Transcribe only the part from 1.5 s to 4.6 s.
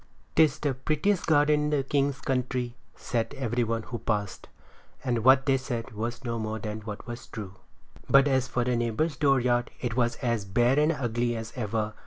in the king's country," said every one who passed;